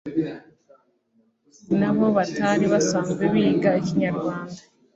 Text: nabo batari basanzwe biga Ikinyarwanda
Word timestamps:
nabo 1.79 2.05
batari 2.17 2.65
basanzwe 2.73 3.23
biga 3.33 3.71
Ikinyarwanda 3.79 4.61